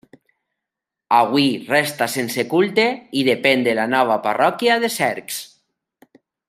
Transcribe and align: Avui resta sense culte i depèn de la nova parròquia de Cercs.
Avui 1.17 1.45
resta 1.67 2.07
sense 2.15 2.47
culte 2.55 2.87
i 3.21 3.25
depèn 3.29 3.69
de 3.71 3.79
la 3.81 3.87
nova 3.95 4.19
parròquia 4.29 4.83
de 4.85 4.93
Cercs. 4.99 5.43